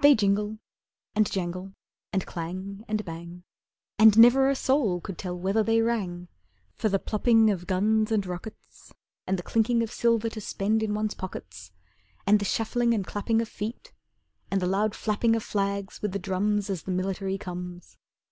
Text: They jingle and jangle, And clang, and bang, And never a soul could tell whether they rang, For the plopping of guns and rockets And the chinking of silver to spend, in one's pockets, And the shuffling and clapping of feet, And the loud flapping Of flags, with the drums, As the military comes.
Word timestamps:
They 0.00 0.14
jingle 0.14 0.60
and 1.16 1.28
jangle, 1.28 1.72
And 2.12 2.24
clang, 2.24 2.84
and 2.86 3.04
bang, 3.04 3.42
And 3.98 4.16
never 4.16 4.48
a 4.48 4.54
soul 4.54 5.00
could 5.00 5.18
tell 5.18 5.36
whether 5.36 5.64
they 5.64 5.82
rang, 5.82 6.28
For 6.76 6.88
the 6.88 7.00
plopping 7.00 7.50
of 7.50 7.66
guns 7.66 8.12
and 8.12 8.24
rockets 8.24 8.92
And 9.26 9.36
the 9.36 9.42
chinking 9.42 9.82
of 9.82 9.90
silver 9.90 10.28
to 10.28 10.40
spend, 10.40 10.84
in 10.84 10.94
one's 10.94 11.14
pockets, 11.14 11.72
And 12.28 12.38
the 12.38 12.44
shuffling 12.44 12.94
and 12.94 13.04
clapping 13.04 13.40
of 13.42 13.48
feet, 13.48 13.92
And 14.52 14.62
the 14.62 14.68
loud 14.68 14.94
flapping 14.94 15.34
Of 15.34 15.42
flags, 15.42 16.00
with 16.00 16.12
the 16.12 16.20
drums, 16.20 16.70
As 16.70 16.84
the 16.84 16.92
military 16.92 17.36
comes. 17.36 17.98